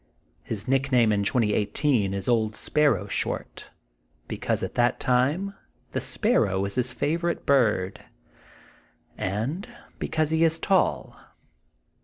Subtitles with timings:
[0.41, 3.69] His nick name in 2018 is 01d Sparrow Short,''
[4.27, 5.53] be cause at that time
[5.91, 8.03] the sparrow is his favorite bird,
[9.15, 9.69] and
[9.99, 11.15] because he is tall.